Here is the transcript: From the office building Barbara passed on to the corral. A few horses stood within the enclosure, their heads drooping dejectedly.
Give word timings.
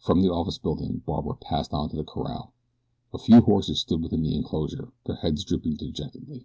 From 0.00 0.20
the 0.20 0.32
office 0.32 0.58
building 0.58 1.02
Barbara 1.06 1.36
passed 1.36 1.72
on 1.72 1.90
to 1.90 1.96
the 1.96 2.02
corral. 2.02 2.52
A 3.14 3.18
few 3.18 3.40
horses 3.40 3.78
stood 3.78 4.02
within 4.02 4.24
the 4.24 4.34
enclosure, 4.34 4.90
their 5.06 5.14
heads 5.14 5.44
drooping 5.44 5.76
dejectedly. 5.76 6.44